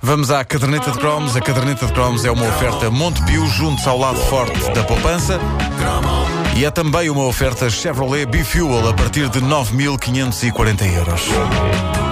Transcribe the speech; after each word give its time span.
Vamos 0.00 0.30
à 0.30 0.44
caderneta 0.44 0.90
de 0.90 0.98
cromos. 0.98 1.36
A 1.36 1.40
caderneta 1.40 1.86
de 1.86 1.92
cromos 1.92 2.24
é 2.24 2.30
uma 2.30 2.46
oferta 2.46 2.90
Montepio, 2.90 3.46
junto 3.46 3.88
ao 3.88 3.98
lado 3.98 4.18
forte 4.20 4.70
da 4.72 4.84
poupança. 4.84 5.40
E 6.56 6.64
é 6.64 6.70
também 6.70 7.10
uma 7.10 7.24
oferta 7.24 7.68
Chevrolet 7.68 8.26
B-Fuel 8.26 8.88
a 8.88 8.94
partir 8.94 9.28
de 9.28 9.40
9.540 9.40 10.94
euros. 10.96 12.07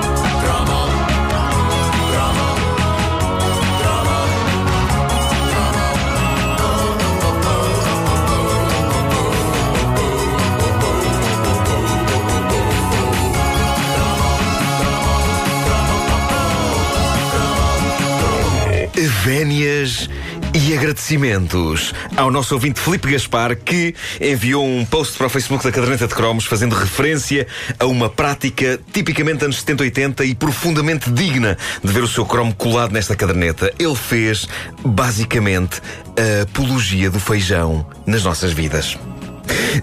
Vénias 19.27 20.09
e 20.55 20.73
agradecimentos 20.73 21.93
ao 22.17 22.31
nosso 22.31 22.55
ouvinte 22.55 22.79
Felipe 22.79 23.11
Gaspar 23.11 23.57
que 23.57 23.93
enviou 24.21 24.65
um 24.65 24.85
post 24.85 25.19
para 25.19 25.27
o 25.27 25.29
Facebook 25.29 25.65
da 25.65 25.73
Caderneta 25.73 26.07
de 26.07 26.15
Cromos 26.15 26.45
fazendo 26.45 26.77
referência 26.77 27.45
a 27.77 27.87
uma 27.87 28.09
prática 28.09 28.79
tipicamente 28.93 29.45
anos 29.45 29.59
70 29.59 29.83
80 29.83 30.25
e 30.27 30.33
profundamente 30.33 31.11
digna 31.11 31.59
de 31.83 31.93
ver 31.93 32.05
o 32.05 32.09
seu 32.09 32.25
cromo 32.25 32.55
colado 32.55 32.93
nesta 32.93 33.17
caderneta. 33.17 33.75
Ele 33.81 33.97
fez 33.97 34.47
basicamente 34.85 35.83
a 36.17 36.43
apologia 36.43 37.11
do 37.11 37.19
feijão 37.19 37.85
nas 38.07 38.23
nossas 38.23 38.53
vidas. 38.53 38.97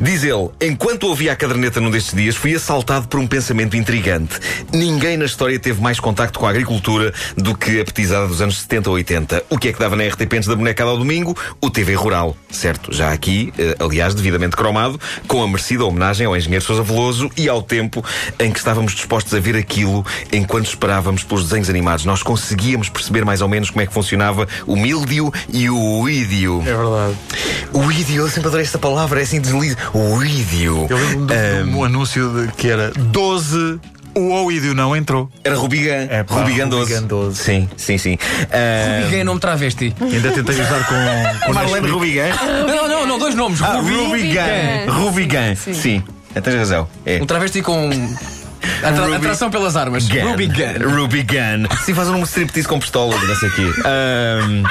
Diz 0.02 0.23
ele: 0.23 0.49
Enquanto 0.62 1.08
ouvia 1.08 1.34
a 1.34 1.35
caderneta 1.35 1.80
num 1.80 1.91
destes 1.91 2.13
dias, 2.13 2.35
fui 2.35 2.55
assaltado 2.55 3.08
por 3.08 3.20
um 3.20 3.27
pensamento 3.27 3.77
intrigante. 3.77 4.40
Ninguém 4.71 5.17
na 5.17 5.26
história 5.26 5.59
teve 5.59 5.81
mais 5.81 5.99
contacto 5.99 6.40
com 6.40 6.45
a 6.45 6.49
agricultura 6.49 7.13
do 7.35 7.55
que 7.55 7.80
a 7.80 7.85
petizada 7.85 8.27
dos 8.27 8.41
anos 8.41 8.59
70 8.62 8.90
ou 8.90 8.95
80. 8.95 9.45
O 9.49 9.57
que 9.57 9.70
é 9.70 9.73
que 9.73 9.80
dava 9.80 9.95
na 9.95 10.04
RTP 10.05 10.34
antes 10.34 10.48
da 10.48 10.55
bonecada 10.55 10.90
ao 10.90 10.98
domingo? 10.98 11.38
O 11.62 11.70
TV 11.70 11.93
Rural. 11.93 12.35
Certo, 12.49 12.93
já 12.93 13.12
aqui, 13.12 13.54
eh, 13.57 13.76
aliás, 13.79 14.13
devidamente 14.13 14.55
cromado, 14.55 14.99
com 15.27 15.43
a 15.43 15.48
merecida 15.48 15.85
homenagem 15.85 16.26
ao 16.27 16.35
engenheiro 16.35 16.63
Sousa 16.63 16.84
Veloso 16.84 17.29
e 17.38 17.49
ao 17.49 17.62
tempo 17.62 18.04
em 18.40 18.51
que 18.51 18.60
estávamos 18.60 18.93
dispostos 18.93 19.34
a 19.34 19.40
ver 19.40 19.55
aquilo 19.55 20.05
enquanto 20.32 20.68
esperávamos 20.68 21.23
pelos 21.23 21.43
desenhos 21.45 21.70
animados. 21.70 22.05
Nós 22.05 22.23
conseguíamos 22.23 22.90
perceber 22.90 23.26
mais 23.26 23.41
ou 23.41 23.48
menos 23.48 23.70
como 23.70 23.82
é 23.82 23.88
que 23.88 23.93
funcionava 23.93 24.48
o 24.66 24.76
mildio 24.76 25.32
e 25.49 25.70
o 25.70 26.07
ídio. 26.07 26.62
É 26.62 26.76
verdade. 26.76 27.16
O 27.74 27.91
ídio, 27.91 28.21
eu 28.24 28.29
sempre 28.29 28.48
adorei 28.49 28.66
esta 28.66 28.77
palavra, 28.77 29.20
é 29.20 29.24
assim 29.24 29.41
deslize. 29.41 29.76
O 29.93 30.24
ídio. 30.24 30.85
Eu 30.90 30.98
lembro-me 30.98 31.27
de, 31.27 31.63
de 31.63 31.76
um 31.76 31.84
anúncio 31.84 32.29
de, 32.29 32.52
que 32.54 32.70
era 32.70 32.91
12. 32.96 33.79
O 34.16 34.32
Oídio 34.46 34.76
não 34.76 34.96
entrou. 34.96 35.27
Era 35.43 35.55
Rubigan. 35.55 36.05
É 36.07 36.24
pá, 36.24 36.35
Rubigan 36.35 36.68
12. 36.68 36.94
Rubigan 36.94 37.07
12. 37.07 37.35
Sim, 37.44 37.68
sim, 37.76 37.98
sim. 37.98 38.16
Ah, 38.51 38.99
Ninguém 39.05 39.21
é 39.21 39.24
nome 39.24 39.40
travesti. 39.40 39.91
Ainda 39.99 40.29
tentei 40.32 40.54
usar 40.62 40.85
com. 40.85 41.46
com 41.48 41.54
Marlene 41.54 41.88
Rubigan. 41.90 42.29
Não, 42.68 42.88
não, 42.88 43.07
não, 43.07 43.18
dois 43.18 43.34
nomes. 43.34 43.60
Ah, 43.63 43.77
Rubi- 43.77 43.96
Rubigan. 43.96 44.85
Rubigan. 44.88 45.55
Sim. 45.55 45.74
Sim. 45.74 46.04
É, 46.35 46.41
Tens 46.41 46.54
razão. 46.55 46.88
É. 47.04 47.20
Um 47.24 47.26
travesti 47.26 47.63
com 47.63 47.90
atra- 48.84 49.01
Rubi- 49.05 49.16
atração 49.16 49.49
pelas 49.49 49.76
armas. 49.76 50.07
Gun. 50.07 50.29
Ruby 50.29 50.46
Gun. 50.48 50.91
Ruby 50.96 51.24
Gun. 51.24 51.76
Sim, 51.84 51.96
faz 51.96 52.07
um 52.07 52.21
striptease 52.21 52.68
com 52.68 52.79
pistola, 52.79 53.16
não 53.20 53.35
sei 53.35 53.49
o 53.49 53.51
quê. 53.55 53.74
Ahm, 53.84 54.63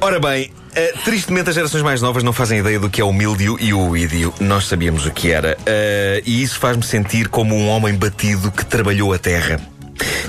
ora 0.00 0.18
bem, 0.18 0.50
eh, 0.78 0.94
tristemente 1.04 1.48
as 1.50 1.56
gerações 1.56 1.82
mais 1.82 2.00
novas 2.00 2.22
não 2.22 2.32
fazem 2.32 2.60
ideia 2.60 2.78
do 2.78 2.88
que 2.88 3.00
é 3.00 3.04
o 3.04 3.12
mildio 3.12 3.56
e 3.60 3.74
o 3.74 3.96
ídio. 3.96 4.32
Nós 4.38 4.68
sabíamos 4.68 5.06
o 5.06 5.10
que 5.10 5.32
era. 5.32 5.58
Eh, 5.66 6.22
e 6.24 6.40
isso 6.40 6.58
faz-me 6.60 6.84
sentir 6.84 7.28
como 7.28 7.52
um 7.56 7.68
homem 7.68 7.94
batido 7.94 8.52
que 8.52 8.64
trabalhou 8.64 9.12
a 9.12 9.18
terra. 9.18 9.60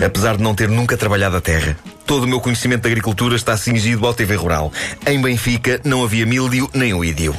Apesar 0.03 0.38
de 0.38 0.44
não 0.44 0.56
ter 0.56 0.67
nunca 0.67 0.97
trabalhado 0.97 1.38
a 1.38 1.41
terra. 1.41 1.78
Todo 2.03 2.23
o 2.23 2.28
meu 2.28 2.39
conhecimento 2.39 2.81
de 2.81 2.88
agricultura 2.88 3.36
está 3.36 3.56
cingido 3.56 4.08
ao 4.08 4.14
TV 4.16 4.36
Rural. 4.36 4.73
Em 5.06 5.22
Benfica 5.22 5.80
não 5.83 6.03
havia 6.03 6.25
mildio 6.25 6.67
nem 6.73 6.95
o 6.95 7.06
ídio. 7.06 7.36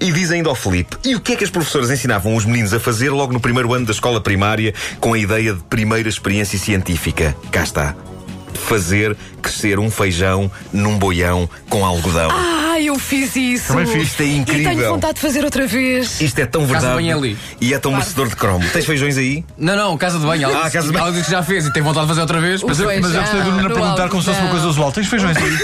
E 0.00 0.10
diz 0.10 0.30
ainda 0.30 0.48
ao 0.48 0.54
Felipe: 0.54 0.96
e 1.04 1.14
o 1.14 1.20
que 1.20 1.32
é 1.32 1.36
que 1.36 1.44
as 1.44 1.50
professoras 1.50 1.90
ensinavam 1.90 2.34
os 2.34 2.46
meninos 2.46 2.72
a 2.72 2.80
fazer 2.80 3.10
logo 3.10 3.34
no 3.34 3.40
primeiro 3.40 3.74
ano 3.74 3.84
da 3.84 3.92
escola 3.92 4.20
primária 4.20 4.72
com 4.98 5.12
a 5.12 5.18
ideia 5.18 5.52
de 5.52 5.62
primeira 5.64 6.08
experiência 6.08 6.58
científica? 6.58 7.36
Cá 7.52 7.62
está. 7.62 7.94
Fazer 8.54 9.14
crescer 9.42 9.78
um 9.78 9.90
feijão 9.90 10.50
num 10.72 10.98
boião 10.98 11.48
com 11.68 11.84
algodão. 11.84 12.30
Ah, 12.30 12.55
eu 12.80 12.98
fiz 12.98 13.34
isso. 13.36 13.68
Também 13.68 13.86
fiz. 13.86 14.08
Isto 14.08 14.22
é 14.22 14.26
E 14.26 14.36
incrível. 14.36 14.70
tenho 14.76 14.88
vontade 14.90 15.14
de 15.14 15.20
fazer 15.20 15.44
outra 15.44 15.66
vez. 15.66 16.20
Isto 16.20 16.38
é 16.40 16.46
tão 16.46 16.62
Casa 16.62 16.74
de 16.74 16.80
verdade. 16.80 16.94
banho 16.94 17.10
é 17.10 17.18
ali. 17.18 17.38
E 17.60 17.74
é 17.74 17.78
tão 17.78 17.92
merecedor 17.92 18.28
de 18.28 18.36
cromo. 18.36 18.64
Tens 18.72 18.84
feijões 18.84 19.16
aí? 19.18 19.44
Não, 19.58 19.76
não, 19.76 19.96
casa 19.98 20.18
de 20.18 20.24
banho. 20.26 20.44
Ela, 20.44 20.66
Ah, 20.66 20.70
casa 20.70 20.86
de 20.86 20.92
banho. 20.92 21.04
ela 21.04 21.12
disse 21.12 21.24
que 21.26 21.30
já 21.30 21.42
fez 21.42 21.66
e 21.66 21.72
tem 21.72 21.82
vontade 21.82 22.06
de 22.06 22.08
fazer 22.10 22.20
outra 22.22 22.40
vez. 22.40 22.62
Mas 22.62 22.78
eu, 22.78 22.86
mas 22.86 23.14
eu 23.14 23.20
gostei 23.20 23.40
do 23.42 23.50
Nuno 23.52 23.68
no 23.68 23.74
perguntar 23.74 24.08
como 24.08 24.22
se 24.22 24.28
fosse 24.28 24.40
uma 24.40 24.50
coisa 24.50 24.66
usual. 24.66 24.92
Tens 24.92 25.06
feijões 25.08 25.36
aí? 25.36 25.58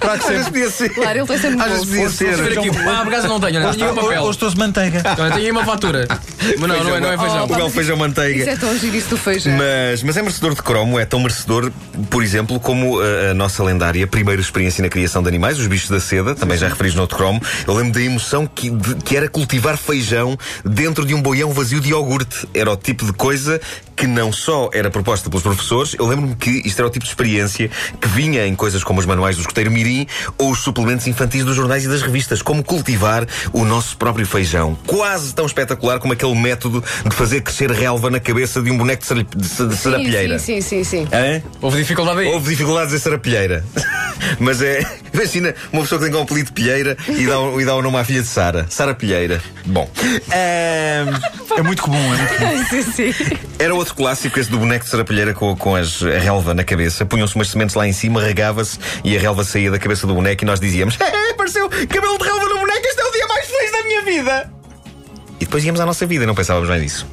Claro 0.00 0.18
que 0.18 0.26
sempre. 0.26 0.44
podia 0.44 0.70
ser. 0.70 0.88
Claro, 0.90 1.18
ele 1.18 1.26
tem 1.26 1.38
sempre 1.38 1.60
Às 1.62 1.70
vezes 1.72 1.86
podia 1.86 2.10
ser. 2.10 2.58
aqui. 2.58 2.70
Ah, 2.88 3.00
por 3.04 3.12
acaso 3.12 3.28
não 3.28 3.40
tenho. 3.40 3.60
Olha, 3.64 3.74
tenho 3.74 3.92
um 3.92 3.94
papel. 3.94 4.22
Hoje 4.22 4.38
trouxe 4.38 4.56
manteiga. 4.56 5.02
Olha, 5.18 5.30
tenho 5.32 5.44
aí 5.46 5.50
uma 5.50 5.64
fatura. 5.64 6.06
Mas 6.08 6.68
não, 6.68 6.84
não 6.84 6.96
é, 6.96 7.00
não 7.00 7.12
é 7.12 7.18
feijão. 7.18 7.44
O 7.44 7.46
belo 7.48 7.70
feijão 7.70 7.96
manteiga. 7.96 8.40
Isso 8.40 8.48
é 8.50 8.56
tão 8.56 8.78
giro, 8.78 8.96
isso 8.96 9.08
do 9.10 9.16
feijão. 9.16 9.52
Mas, 9.56 10.02
mas 10.02 10.16
é 10.16 10.22
merecedor 10.22 10.54
de 10.54 10.62
cromo, 10.62 10.98
é 10.98 11.04
tão 11.04 11.20
merecedor, 11.20 11.70
por 12.08 12.22
exemplo, 12.22 12.58
como 12.58 12.98
a, 13.00 13.30
a 13.30 13.34
nossa 13.34 13.62
lendária 13.62 14.06
primeira 14.06 14.40
experiência 14.40 14.82
na 14.82 14.88
criação 14.88 15.22
de 15.22 15.28
animais, 15.28 15.58
os 15.58 15.66
bichos 15.66 15.90
da 15.90 16.00
seda, 16.00 16.34
também 16.40 16.58
já 16.58 16.68
referis 16.68 16.94
no 16.94 17.02
outro 17.02 17.16
cromo. 17.16 17.40
Eu 17.66 17.74
lembro 17.74 17.92
da 17.92 18.00
emoção 18.02 18.46
que, 18.46 18.70
de- 18.70 18.96
que 18.96 19.16
era 19.16 19.28
cultivar 19.28 19.76
feijão 19.76 20.36
dentro 20.64 21.04
de 21.06 21.14
um 21.14 21.22
boião 21.22 21.52
vazio 21.52 21.80
de 21.80 21.90
iogurte. 21.90 22.48
Era 22.54 22.72
o 22.72 22.76
tipo 22.76 23.04
de 23.04 23.12
coisa 23.12 23.60
que 23.96 24.06
não 24.06 24.32
só 24.32 24.70
era 24.72 24.90
proposta 24.90 25.28
pelos 25.28 25.42
professores, 25.42 25.94
eu 25.98 26.06
lembro-me 26.06 26.34
que 26.34 26.62
isto 26.66 26.78
era 26.78 26.88
o 26.88 26.90
tipo 26.90 27.04
de 27.04 27.10
experiência 27.10 27.70
que 28.00 28.08
vinha 28.08 28.46
em 28.46 28.54
coisas 28.56 28.82
como 28.82 28.98
os 28.98 29.04
manuais 29.04 29.36
do 29.36 29.40
escoteiro 29.40 29.70
Mirim 29.70 30.06
ou 30.38 30.50
os 30.52 30.60
suplementos 30.60 31.06
infantis 31.06 31.44
dos 31.44 31.54
jornais 31.54 31.84
e 31.84 31.88
das 31.88 32.00
revistas. 32.00 32.40
Como 32.40 32.64
cultivar 32.64 33.26
o 33.52 33.62
nosso 33.64 33.98
próprio 33.98 34.26
feijão. 34.26 34.74
Quase 34.86 35.34
tão 35.34 35.44
espetacular 35.44 35.98
como 35.98 36.14
aquele 36.14 36.34
método 36.34 36.82
de 37.04 37.14
fazer 37.14 37.42
crescer 37.42 37.70
relva 37.70 38.08
na 38.10 38.18
cabeça 38.18 38.62
de 38.62 38.70
um 38.70 38.78
boneco 38.78 39.02
de, 39.36 39.76
sarapilheira. 39.76 40.38
Sim, 40.38 40.62
sim, 40.62 40.82
sim, 40.82 41.04
sim. 41.04 41.08
Hã? 41.12 41.42
Houve 41.60 41.76
dificuldade 41.78 42.20
aí. 42.20 42.26
Houve 42.28 42.48
dificuldades 42.50 42.94
em 42.94 42.98
Sarapilheira. 42.98 43.62
Mas 44.40 44.62
é. 44.62 44.80
Imagina 45.12 45.54
uma 45.72 45.82
pessoa 45.82 45.98
que 46.00 46.04
tem 46.08 46.14
apelido 46.30 46.46
de 46.46 46.52
Pilheira 46.52 46.96
e 47.08 47.26
dá, 47.26 47.40
o- 47.40 47.60
e 47.60 47.64
dá 47.64 47.74
o 47.74 47.82
nome 47.82 47.96
à 47.98 48.04
filha 48.04 48.22
de 48.22 48.28
Sara. 48.28 48.66
Sara 48.70 48.94
Pilheira. 48.94 49.42
Bom. 49.66 49.90
ahm, 50.30 51.20
É 51.58 51.62
muito 51.62 51.82
comum, 51.82 51.98
é 52.14 52.16
muito 52.16 52.36
comum. 52.38 52.64
sim, 52.92 53.12
sim. 53.12 53.36
era 53.58 53.74
outro 53.74 53.94
clássico 53.94 54.38
esse 54.38 54.48
do 54.50 54.58
boneco 54.58 54.84
de 54.84 54.90
Sarapilheira 54.90 55.34
com, 55.34 55.54
com 55.56 55.74
as, 55.74 56.00
a 56.02 56.18
relva 56.18 56.54
na 56.54 56.62
cabeça. 56.64 57.04
Punham-se 57.04 57.34
umas 57.34 57.48
sementes 57.50 57.74
lá 57.74 57.86
em 57.86 57.92
cima, 57.92 58.22
regava-se 58.22 58.78
e 59.04 59.16
a 59.16 59.20
relva 59.20 59.42
saía 59.44 59.70
da 59.70 59.78
cabeça 59.78 60.06
do 60.06 60.14
boneco 60.14 60.44
e 60.44 60.46
nós 60.46 60.60
dizíamos: 60.60 60.96
"É, 61.00 61.30
Apareceu 61.32 61.68
cabelo 61.68 62.16
de 62.18 62.24
relva 62.24 62.44
no 62.48 62.60
boneco, 62.60 62.86
este 62.86 63.00
é 63.00 63.04
o 63.04 63.12
dia 63.12 63.26
mais 63.26 63.46
feliz 63.46 63.72
da 63.72 63.82
minha 63.82 64.02
vida! 64.02 64.50
E 65.40 65.44
depois 65.44 65.64
íamos 65.64 65.80
à 65.80 65.86
nossa 65.86 66.06
vida 66.06 66.24
e 66.24 66.26
não 66.26 66.34
pensávamos 66.34 66.68
mais 66.68 66.80
nisso. 66.80 67.06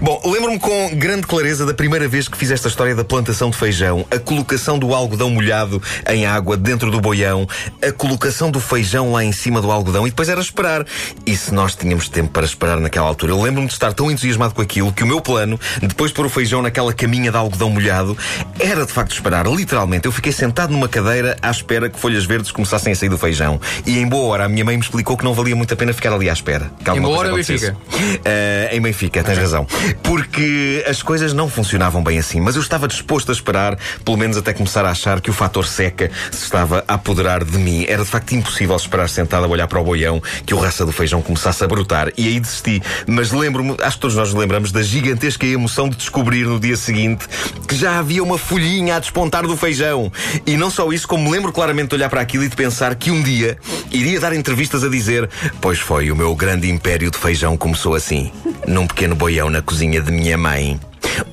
Bom, 0.00 0.20
lembro-me 0.24 0.58
com 0.58 0.94
grande 0.94 1.26
clareza 1.26 1.64
da 1.64 1.72
primeira 1.72 2.06
vez 2.08 2.28
que 2.28 2.36
fiz 2.36 2.50
esta 2.50 2.68
história 2.68 2.94
da 2.94 3.04
plantação 3.04 3.50
de 3.50 3.56
feijão, 3.56 4.04
a 4.10 4.18
colocação 4.18 4.78
do 4.78 4.92
algodão 4.94 5.30
molhado 5.30 5.80
em 6.08 6.26
água 6.26 6.56
dentro 6.56 6.90
do 6.90 7.00
boião, 7.00 7.46
a 7.80 7.92
colocação 7.92 8.50
do 8.50 8.60
feijão 8.60 9.12
lá 9.12 9.24
em 9.24 9.32
cima 9.32 9.60
do 9.60 9.70
algodão 9.70 10.06
e 10.06 10.10
depois 10.10 10.28
era 10.28 10.40
esperar. 10.40 10.84
E 11.24 11.36
se 11.36 11.54
nós 11.54 11.74
tínhamos 11.74 12.08
tempo 12.08 12.30
para 12.30 12.44
esperar 12.44 12.78
naquela 12.78 13.06
altura? 13.06 13.32
Eu 13.32 13.40
lembro-me 13.40 13.68
de 13.68 13.72
estar 13.72 13.92
tão 13.92 14.10
entusiasmado 14.10 14.54
com 14.54 14.60
aquilo 14.60 14.92
que 14.92 15.02
o 15.02 15.06
meu 15.06 15.20
plano, 15.20 15.58
depois 15.80 16.10
de 16.10 16.16
pôr 16.16 16.26
o 16.26 16.30
feijão 16.30 16.60
naquela 16.60 16.92
caminha 16.92 17.30
de 17.30 17.36
algodão 17.36 17.70
molhado, 17.70 18.16
era 18.58 18.84
de 18.84 18.92
facto 18.92 19.12
esperar. 19.12 19.46
Literalmente, 19.46 20.06
eu 20.06 20.12
fiquei 20.12 20.32
sentado 20.32 20.72
numa 20.72 20.88
cadeira 20.88 21.36
à 21.40 21.50
espera 21.50 21.88
que 21.88 21.98
folhas 21.98 22.24
verdes 22.24 22.50
começassem 22.50 22.92
a 22.92 22.96
sair 22.96 23.08
do 23.08 23.18
feijão. 23.18 23.60
E 23.86 23.98
em 23.98 24.06
boa 24.06 24.26
hora 24.26 24.44
a 24.44 24.48
minha 24.48 24.64
mãe 24.64 24.76
me 24.76 24.82
explicou 24.82 25.16
que 25.16 25.24
não 25.24 25.32
valia 25.32 25.54
muito 25.54 25.72
a 25.72 25.76
pena 25.76 25.92
ficar 25.92 26.12
ali 26.12 26.28
à 26.28 26.32
espera. 26.32 26.70
Em 26.94 27.00
boa 27.00 27.18
hora. 27.18 27.32
Benfica? 27.32 27.76
Eh, 28.24 28.70
em 28.72 28.80
Benfica, 28.80 29.22
tens 29.22 29.38
razão. 29.38 29.66
Porque 30.02 30.84
as 30.88 31.02
coisas 31.02 31.32
não 31.32 31.48
funcionavam 31.48 32.02
bem 32.02 32.18
assim, 32.18 32.40
mas 32.40 32.56
eu 32.56 32.62
estava 32.62 32.88
disposto 32.88 33.30
a 33.30 33.32
esperar, 33.32 33.78
pelo 34.04 34.16
menos 34.16 34.36
até 34.36 34.52
começar 34.52 34.84
a 34.84 34.90
achar 34.90 35.20
que 35.20 35.30
o 35.30 35.32
fator 35.32 35.66
seca 35.66 36.10
se 36.30 36.44
estava 36.44 36.84
a 36.86 36.94
apoderar 36.94 37.44
de 37.44 37.58
mim. 37.58 37.84
Era 37.88 38.04
de 38.04 38.10
facto 38.10 38.32
impossível 38.32 38.76
esperar 38.76 39.08
sentado 39.08 39.44
a 39.44 39.48
olhar 39.48 39.66
para 39.66 39.80
o 39.80 39.84
boião 39.84 40.22
que 40.44 40.54
o 40.54 40.58
raça 40.58 40.84
do 40.84 40.92
feijão 40.92 41.22
começasse 41.22 41.62
a 41.64 41.66
brotar. 41.66 42.12
E 42.16 42.28
aí 42.28 42.40
desisti. 42.40 42.82
Mas 43.06 43.32
lembro-me, 43.32 43.76
acho 43.82 43.96
que 43.96 44.00
todos 44.00 44.16
nós 44.16 44.30
nos 44.30 44.40
lembramos 44.40 44.72
da 44.72 44.82
gigantesca 44.82 45.46
emoção 45.46 45.88
de 45.88 45.96
descobrir 45.96 46.46
no 46.46 46.58
dia 46.58 46.76
seguinte 46.76 47.26
que 47.66 47.76
já 47.76 47.98
havia 47.98 48.22
uma 48.22 48.38
folhinha 48.38 48.96
a 48.96 48.98
despontar 48.98 49.46
do 49.46 49.56
feijão. 49.56 50.10
E 50.46 50.56
não 50.56 50.70
só 50.70 50.92
isso, 50.92 51.06
como 51.06 51.24
me 51.24 51.30
lembro 51.30 51.52
claramente 51.52 51.90
de 51.90 51.96
olhar 51.96 52.08
para 52.08 52.20
aquilo 52.20 52.44
e 52.44 52.48
de 52.48 52.56
pensar 52.56 52.94
que 52.94 53.10
um 53.10 53.22
dia 53.22 53.58
iria 53.90 54.20
dar 54.20 54.34
entrevistas 54.34 54.84
a 54.84 54.88
dizer: 54.88 55.28
Pois 55.60 55.78
foi, 55.78 56.10
o 56.10 56.16
meu 56.16 56.34
grande 56.34 56.70
império 56.70 57.10
de 57.10 57.18
feijão 57.18 57.56
começou 57.56 57.94
assim, 57.94 58.32
num 58.66 58.86
pequeno 58.86 59.14
boião 59.14 59.50
na 59.50 59.62
cozinha 59.62 60.00
de 60.00 60.12
minha 60.12 60.36
mãe. 60.36 60.78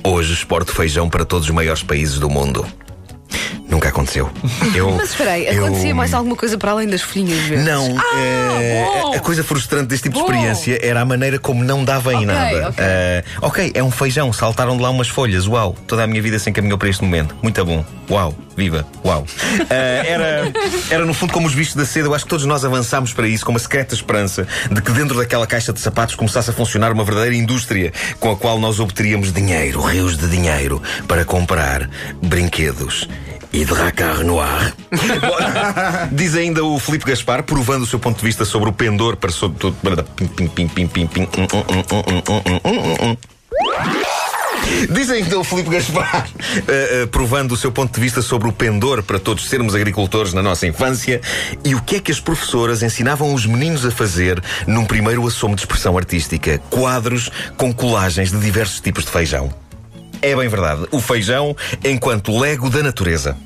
Hoje 0.02 0.32
exporto 0.32 0.72
feijão 0.72 1.08
para 1.08 1.24
todos 1.24 1.48
os 1.48 1.54
maiores 1.54 1.82
países 1.82 2.18
do 2.18 2.30
mundo. 2.30 2.66
Nunca 3.74 3.88
aconteceu. 3.88 4.30
Eu, 4.72 4.92
Mas 4.92 5.10
espera 5.10 5.32
aí, 5.32 5.46
eu- 5.46 5.64
acontecia 5.66 5.92
mais 5.94 6.14
alguma 6.14 6.36
coisa 6.36 6.56
para 6.56 6.70
além 6.70 6.86
das 6.88 7.02
folhinhas 7.02 7.40
verdes? 7.40 7.64
Não, 7.66 7.84
eh, 8.16 8.84
bom. 9.02 9.14
a 9.14 9.18
coisa 9.18 9.42
frustrante 9.42 9.86
deste 9.86 10.04
tipo 10.04 10.16
de 10.16 10.22
Bom. 10.22 10.30
experiência 10.30 10.78
era 10.80 11.00
a 11.00 11.04
maneira 11.04 11.38
como 11.40 11.64
não 11.64 11.84
dava 11.84 12.12
em 12.12 12.18
Ok, 12.18 12.26
nada. 12.26 12.68
ok. 12.68 12.84
Eh, 12.86 13.24
ok, 13.42 13.72
é 13.74 13.82
um 13.82 13.90
feijão, 13.90 14.32
saltaram 14.32 14.76
de 14.76 14.82
lá 14.82 14.90
umas 14.90 15.08
folhas, 15.08 15.46
uau, 15.48 15.74
toda 15.88 16.04
a 16.04 16.06
minha 16.06 16.22
vida 16.22 16.38
se 16.38 16.48
encaminhou 16.50 16.78
para 16.78 16.88
este 16.88 17.02
momento. 17.02 17.34
Muito 17.42 17.64
bom, 17.64 17.84
uau, 18.08 18.32
viva, 18.56 18.86
uau. 19.04 19.26
Eh, 19.68 20.02
era, 20.06 20.52
era 20.90 21.04
no 21.04 21.12
fundo 21.12 21.32
como 21.32 21.46
os 21.48 21.54
bichos 21.54 21.74
da 21.74 21.84
seda, 21.84 22.06
eu 22.06 22.14
acho 22.14 22.24
que 22.24 22.30
todos 22.30 22.46
nós 22.46 22.64
avançámos 22.64 23.12
para 23.12 23.26
isso 23.26 23.44
com 23.44 23.50
uma 23.50 23.58
secreta 23.58 23.92
esperança 23.94 24.46
de 24.70 24.80
que 24.80 24.92
dentro 24.92 25.16
daquela 25.18 25.46
caixa 25.48 25.72
de 25.72 25.80
sapatos 25.80 26.14
começasse 26.14 26.48
a 26.50 26.52
funcionar 26.52 26.92
uma 26.92 27.02
verdadeira 27.04 27.34
indústria 27.34 27.92
com 28.20 28.30
a 28.30 28.36
qual 28.36 28.58
nós 28.60 28.78
obteríamos 28.78 29.32
dinheiro, 29.32 29.80
rios 29.82 30.16
de 30.16 30.28
dinheiro, 30.28 30.80
para 31.08 31.24
comprar 31.24 31.88
brinquedos 32.22 33.08
e 33.54 33.64
Dracar 33.64 34.24
Noir. 34.24 34.74
Diz 36.10 36.34
ainda 36.34 36.64
o 36.64 36.76
Felipe 36.80 37.06
Gaspar, 37.06 37.44
provando 37.44 37.82
o 37.82 37.86
seu 37.86 38.00
ponto 38.00 38.18
de 38.18 38.24
vista 38.24 38.44
sobre 38.44 38.68
o 38.68 38.72
pendor 38.72 39.16
para 39.16 39.30
sobre 39.30 39.58
tudo. 39.58 39.76
Diz 44.90 45.08
ainda 45.08 45.28
então 45.28 45.40
o 45.40 45.44
Filipe 45.44 45.70
Gaspar, 45.70 46.26
uh, 46.26 47.04
uh, 47.04 47.08
provando 47.08 47.52
o 47.52 47.56
seu 47.56 47.70
ponto 47.70 47.94
de 47.94 48.00
vista 48.00 48.20
sobre 48.20 48.48
o 48.48 48.52
pendor 48.52 49.04
para 49.04 49.20
todos 49.20 49.48
sermos 49.48 49.74
agricultores 49.74 50.32
na 50.32 50.42
nossa 50.42 50.66
infância, 50.66 51.20
e 51.64 51.76
o 51.76 51.80
que 51.80 51.96
é 51.96 52.00
que 52.00 52.10
as 52.10 52.18
professoras 52.18 52.82
ensinavam 52.82 53.32
os 53.32 53.46
meninos 53.46 53.86
a 53.86 53.90
fazer 53.92 54.42
num 54.66 54.84
primeiro 54.84 55.24
assomo 55.26 55.54
de 55.54 55.62
expressão 55.62 55.96
artística? 55.96 56.58
Quadros 56.70 57.30
com 57.56 57.72
colagens 57.72 58.32
de 58.32 58.38
diversos 58.38 58.80
tipos 58.80 59.04
de 59.04 59.12
feijão. 59.12 59.63
É 60.24 60.34
bem 60.34 60.48
verdade. 60.48 60.86
O 60.90 61.02
feijão 61.02 61.54
enquanto 61.84 62.38
lego 62.40 62.70
da 62.70 62.82
natureza. 62.82 63.36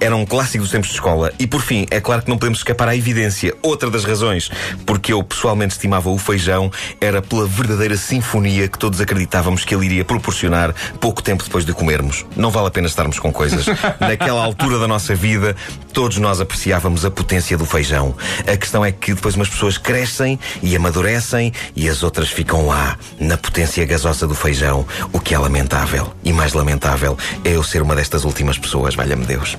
Era 0.00 0.14
um 0.16 0.26
clássico 0.26 0.62
dos 0.62 0.70
tempos 0.70 0.88
de 0.88 0.94
escola. 0.94 1.32
E 1.38 1.46
por 1.46 1.60
fim, 1.60 1.86
é 1.90 2.00
claro 2.00 2.22
que 2.22 2.28
não 2.28 2.38
podemos 2.38 2.58
escapar 2.58 2.88
à 2.88 2.96
evidência. 2.96 3.54
Outra 3.62 3.90
das 3.90 4.04
razões 4.04 4.50
porque 4.84 5.12
eu 5.12 5.22
pessoalmente 5.22 5.74
estimava 5.74 6.10
o 6.10 6.18
feijão 6.18 6.70
era 7.00 7.20
pela 7.22 7.46
verdadeira 7.46 7.96
sinfonia 7.96 8.68
que 8.68 8.78
todos 8.78 9.00
acreditávamos 9.00 9.64
que 9.64 9.74
ele 9.74 9.86
iria 9.86 10.04
proporcionar 10.04 10.74
pouco 11.00 11.22
tempo 11.22 11.44
depois 11.44 11.64
de 11.64 11.72
comermos. 11.72 12.24
Não 12.36 12.50
vale 12.50 12.68
a 12.68 12.70
pena 12.70 12.86
estarmos 12.86 13.18
com 13.18 13.32
coisas. 13.32 13.66
Naquela 14.00 14.44
altura 14.44 14.78
da 14.78 14.88
nossa 14.88 15.14
vida, 15.14 15.56
todos 15.92 16.18
nós 16.18 16.40
apreciávamos 16.40 17.04
a 17.04 17.10
potência 17.10 17.56
do 17.56 17.66
feijão. 17.66 18.14
A 18.46 18.56
questão 18.56 18.84
é 18.84 18.92
que 18.92 19.14
depois 19.14 19.34
umas 19.34 19.48
pessoas 19.48 19.78
crescem 19.78 20.38
e 20.62 20.74
amadurecem 20.76 21.52
e 21.74 21.88
as 21.88 22.02
outras 22.02 22.30
ficam 22.30 22.66
lá, 22.66 22.96
na 23.18 23.36
potência 23.36 23.84
gasosa 23.84 24.26
do 24.26 24.34
feijão, 24.34 24.86
o 25.12 25.20
que 25.20 25.34
é 25.34 25.38
lamentável. 25.38 26.12
E 26.24 26.32
mais 26.32 26.52
lamentável 26.52 27.16
é 27.44 27.50
eu 27.50 27.62
ser 27.62 27.82
uma 27.82 27.94
destas 27.94 28.24
últimas 28.24 28.58
pessoas, 28.58 28.94
valha-me 28.94 29.24
Deus. 29.24 29.56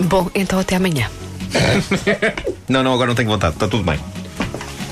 Bom, 0.00 0.30
então 0.34 0.58
até 0.58 0.76
amanhã. 0.76 1.08
Não, 2.68 2.82
não, 2.82 2.94
agora 2.94 3.08
não 3.08 3.14
tenho 3.14 3.28
vontade, 3.28 3.54
está 3.54 3.68
tudo 3.68 3.84
bem. 3.84 3.98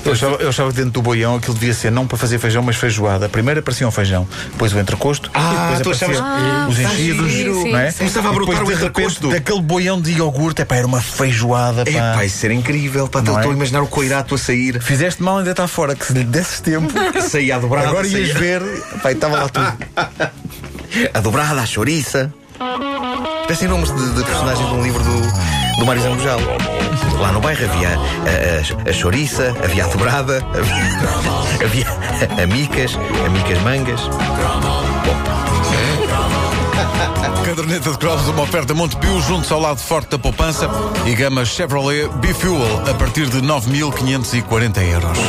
Eu 0.05 0.11
achava, 0.13 0.35
eu 0.37 0.49
achava 0.49 0.69
que 0.69 0.75
dentro 0.75 0.91
do 0.91 1.01
boião 1.01 1.35
aquilo 1.35 1.53
devia 1.55 1.73
ser 1.73 1.91
não 1.91 2.05
para 2.07 2.17
fazer 2.17 2.37
feijão, 2.39 2.61
mas 2.61 2.75
feijoada. 2.75 3.27
Primeiro 3.29 3.59
aparecia 3.59 3.87
um 3.87 3.91
feijão, 3.91 4.27
depois 4.51 4.71
o 4.73 4.79
entrecosto, 4.79 5.29
Ah, 5.33 5.71
e 5.73 5.77
depois 5.77 5.97
tu 5.97 6.03
aparecia 6.05 6.25
achavas- 6.25 6.69
os 6.69 6.79
Ah, 6.79 6.83
enchidos, 6.93 7.31
giro. 7.31 7.67
não 7.67 7.77
é? 7.79 7.85
Sim, 7.85 7.91
sim. 7.91 7.97
Começava 7.99 8.29
a 8.29 8.33
brotar 8.33 8.55
o 8.63 8.65
repente, 8.65 8.77
entrecosto. 8.85 9.29
daquele 9.29 9.61
boião 9.61 9.99
de 10.01 10.11
iogurte, 10.13 10.61
epá, 10.61 10.75
era 10.75 10.85
uma 10.87 11.01
feijoada, 11.01 11.85
pá. 11.85 11.91
É, 11.91 12.13
pá, 12.15 12.25
isso 12.25 12.45
era 12.45 12.53
incrível, 12.53 13.07
pá, 13.07 13.21
Não 13.21 13.33
estou 13.35 13.51
é? 13.51 13.53
a 13.53 13.55
imaginar 13.55 13.81
o 13.81 13.87
coirato 13.87 14.35
a 14.35 14.37
sair, 14.37 14.81
Fizeste 14.81 15.21
mal 15.23 15.37
ainda 15.39 15.51
está 15.51 15.67
fora, 15.67 15.95
que 15.95 16.05
se 16.05 16.13
lhe 16.13 16.23
desses 16.23 16.59
tempo, 16.61 16.91
saía 17.21 17.55
a 17.55 17.59
dobrada, 17.59 17.87
agora 17.89 18.07
ias 18.07 18.29
ver, 18.31 18.61
pá, 19.01 19.11
estava 19.11 19.37
lá 19.37 19.49
tudo. 19.49 19.71
a 21.13 21.19
dobrada, 21.19 21.61
a 21.61 21.65
chouriça. 21.65 22.31
Parecem 23.51 23.67
nomes 23.67 23.93
de, 23.93 24.13
de 24.13 24.23
personagens 24.23 24.65
de 24.65 24.73
um 24.73 24.81
livro 24.81 25.03
do, 25.03 25.77
do 25.77 25.85
Mário 25.85 26.01
Zambujal. 26.01 26.39
Lá 27.19 27.33
no 27.33 27.41
bairro 27.41 27.65
havia 27.65 27.89
a, 27.89 28.87
a, 28.87 28.89
a 28.89 28.93
chouriça, 28.93 29.53
havia 29.61 29.83
a 29.83 29.87
dobrada, 29.89 30.41
havia, 30.57 30.85
havia 31.61 31.85
amicas, 32.41 32.97
amicas 33.25 33.61
mangas. 33.61 33.99
Caderneta 37.43 37.91
de 37.91 37.97
cromos, 37.97 38.25
uma 38.29 38.43
oferta 38.43 38.73
Montepio, 38.73 39.19
junto 39.19 39.53
ao 39.53 39.59
lado 39.59 39.81
forte 39.81 40.11
da 40.11 40.17
poupança 40.17 40.69
e 41.05 41.13
gama 41.13 41.43
Chevrolet 41.43 42.07
B-Fuel 42.07 42.83
a 42.89 42.93
partir 42.93 43.27
de 43.27 43.41
9.540 43.41 44.81
euros. 44.93 45.19